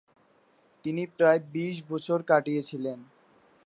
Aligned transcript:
তিনি 0.85 1.03
প্রায় 1.17 1.39
বিশ 1.53 1.75
বছর 1.89 2.19
কাটিয়েছিলেন। 2.23 2.99